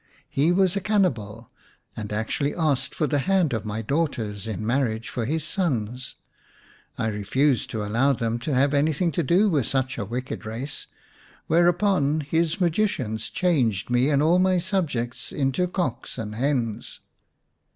He 0.31 0.51
was 0.51 0.75
a 0.75 0.81
cannibal, 0.81 1.51
and 1.95 2.11
actually 2.11 2.55
asked 2.55 2.95
for 2.95 3.05
the 3.05 3.19
hand 3.19 3.53
of 3.53 3.65
my 3.65 3.83
daughters 3.83 4.47
in 4.47 4.65
marriage 4.65 5.09
for 5.09 5.25
his 5.25 5.43
sons. 5.43 6.15
I 6.97 7.05
refused 7.05 7.69
to 7.69 7.83
allow 7.83 8.11
them 8.13 8.39
to 8.39 8.53
have 8.55 8.73
anything 8.73 9.11
to 9.11 9.21
do 9.21 9.47
with 9.47 9.67
such 9.67 9.99
a 9.99 10.05
wicked 10.05 10.43
race, 10.43 10.87
whereupon 11.45 12.21
his 12.21 12.59
magicians 12.59 13.29
changed 13.29 13.91
me 13.91 14.09
and 14.09 14.23
all 14.23 14.39
my 14.39 14.57
subjects 14.57 15.31
into 15.31 15.67
cocks 15.67 16.17
and 16.17 16.33
hens." 16.33 17.01